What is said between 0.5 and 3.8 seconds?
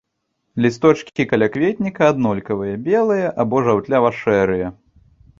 Лісточкі калякветніка аднолькавыя, белыя або